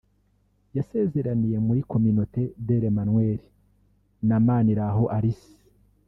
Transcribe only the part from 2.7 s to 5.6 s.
l’Emmanuel na Maniraho Alice